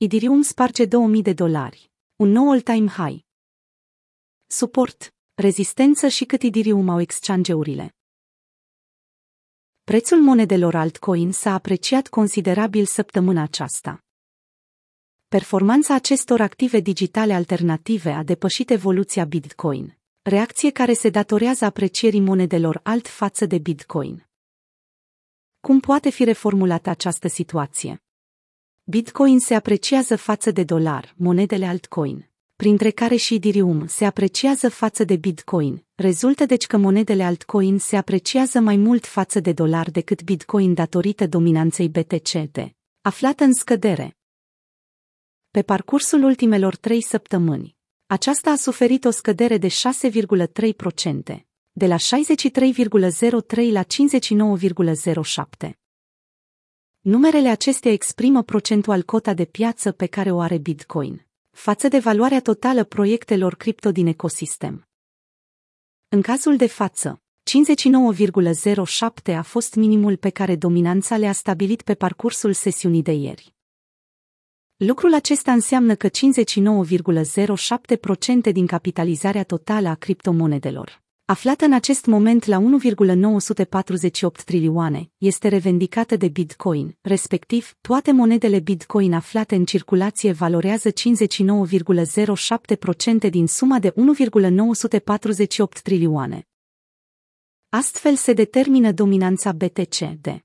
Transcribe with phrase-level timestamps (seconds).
[0.00, 1.90] Idirium sparge 2000 de dolari.
[2.16, 3.24] Un nou all-time high.
[4.46, 7.94] Suport, rezistență și cât Idirium au exchange-urile.
[9.84, 14.04] Prețul monedelor altcoin s-a apreciat considerabil săptămâna aceasta.
[15.28, 22.80] Performanța acestor active digitale alternative a depășit evoluția Bitcoin, reacție care se datorează aprecierii monedelor
[22.82, 24.26] alt față de Bitcoin.
[25.60, 28.02] Cum poate fi reformulată această situație?
[28.90, 35.04] Bitcoin se apreciază față de dolar, monedele altcoin, printre care și Ethereum se apreciază față
[35.04, 35.84] de Bitcoin.
[35.94, 41.26] Rezultă deci că monedele altcoin se apreciază mai mult față de dolar decât Bitcoin datorită
[41.26, 44.16] dominanței BTCD, aflată în scădere.
[45.50, 53.70] Pe parcursul ultimelor trei săptămâni, aceasta a suferit o scădere de 6,3%, de la 63,03
[53.70, 55.78] la 59,07.
[57.08, 62.40] Numerele acestea exprimă procentual cota de piață pe care o are Bitcoin, față de valoarea
[62.40, 64.88] totală proiectelor cripto din ecosistem.
[66.08, 67.22] În cazul de față,
[69.26, 73.54] 59,07 a fost minimul pe care dominanța le-a stabilit pe parcursul sesiunii de ieri.
[74.76, 76.12] Lucrul acesta înseamnă că 59,07%
[78.52, 86.28] din capitalizarea totală a criptomonedelor, aflată în acest moment la 1,948 trilioane, este revendicată de
[86.28, 90.94] Bitcoin, respectiv, toate monedele Bitcoin aflate în circulație valorează 59,07%
[93.30, 96.48] din suma de 1,948 trilioane.
[97.68, 100.42] Astfel se determină dominanța BTC de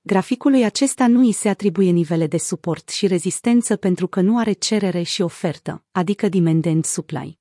[0.00, 4.52] Graficului acesta nu îi se atribuie nivele de suport și rezistență pentru că nu are
[4.52, 7.40] cerere și ofertă, adică demand supply.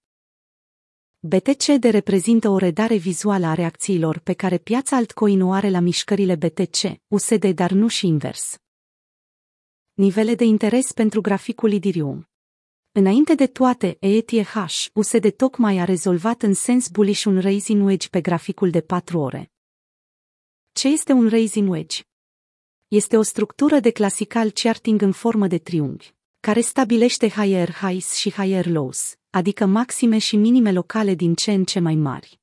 [1.24, 5.80] BTC de reprezintă o redare vizuală a reacțiilor pe care piața altcoin o are la
[5.80, 8.58] mișcările BTC, USD dar nu și invers.
[9.94, 12.30] Nivele de interes pentru graficul Idirium
[12.92, 14.56] Înainte de toate, ETH,
[14.94, 19.52] USD tocmai a rezolvat în sens bullish un raising wedge pe graficul de 4 ore.
[20.72, 22.02] Ce este un raising wedge?
[22.88, 28.32] Este o structură de clasical charting în formă de triunghi, care stabilește higher highs și
[28.32, 32.40] higher lows, adică maxime și minime locale din ce în ce mai mari.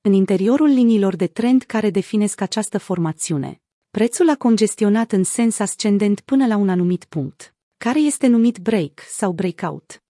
[0.00, 6.20] În interiorul liniilor de trend care definesc această formațiune, prețul a congestionat în sens ascendent
[6.20, 10.02] până la un anumit punct, care este numit break sau breakout.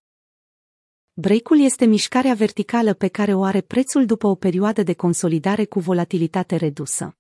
[1.13, 5.79] Breakul este mișcarea verticală pe care o are prețul după o perioadă de consolidare cu
[5.79, 7.17] volatilitate redusă.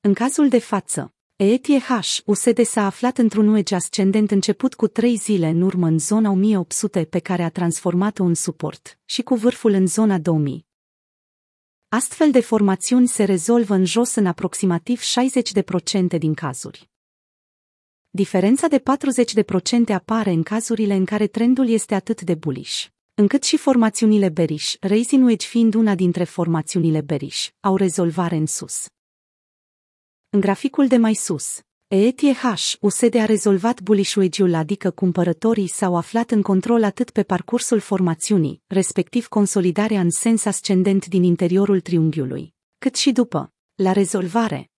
[0.00, 5.46] În cazul de față, ETH USD s-a aflat într-un wedge ascendent început cu trei zile
[5.46, 9.86] în urmă în zona 1800 pe care a transformat-o în suport și cu vârful în
[9.86, 10.66] zona 2000.
[11.88, 15.00] Astfel de formațiuni se rezolvă în jos în aproximativ
[16.14, 16.90] 60% din cazuri.
[18.10, 18.82] Diferența de
[19.90, 24.74] 40% apare în cazurile în care trendul este atât de bullish, încât și formațiunile bearish,
[24.80, 28.86] raising wedge fiind una dintre formațiunile bearish, au rezolvare în sus.
[30.34, 32.42] În graficul de mai sus, ETH
[32.80, 34.16] USD a rezolvat bullish
[34.54, 41.06] adică cumpărătorii s-au aflat în control atât pe parcursul formațiunii, respectiv consolidarea în sens ascendent
[41.06, 44.70] din interiorul triunghiului, cât și după, la rezolvare.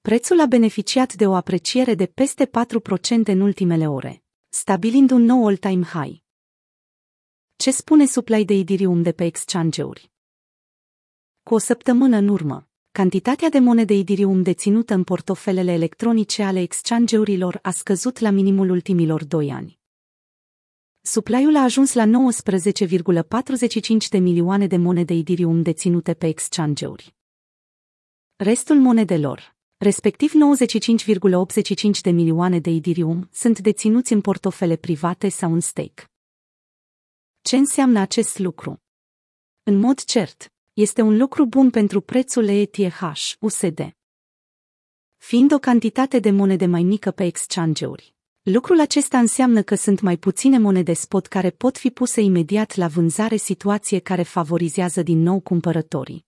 [0.00, 2.50] Prețul a beneficiat de o apreciere de peste 4%
[3.24, 6.22] în ultimele ore, stabilind un nou all-time high.
[7.56, 10.10] Ce spune supply de Idirium de pe exchange-uri?
[11.42, 17.58] Cu o săptămână în urmă, cantitatea de monede Idirium deținută în portofelele electronice ale exchange-urilor
[17.62, 19.78] a scăzut la minimul ultimilor doi ani.
[21.00, 22.10] Supply-ul a ajuns la 19,45
[24.10, 27.14] de milioane de monede Idirium deținute pe exchange-uri.
[28.36, 35.60] Restul monedelor, respectiv 95,85 de milioane de Idirium, sunt deținuți în portofele private sau în
[35.60, 36.04] stake.
[37.40, 38.82] Ce înseamnă acest lucru?
[39.62, 43.00] În mod cert, este un lucru bun pentru prețul ETH,
[43.40, 43.90] USD.
[45.16, 50.16] Fiind o cantitate de monede mai mică pe exchange-uri, lucrul acesta înseamnă că sunt mai
[50.16, 55.40] puține monede spot care pot fi puse imediat la vânzare situație care favorizează din nou
[55.40, 56.27] cumpărătorii.